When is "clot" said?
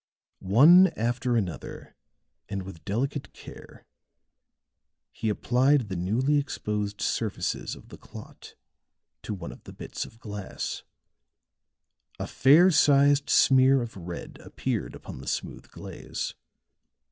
7.99-8.55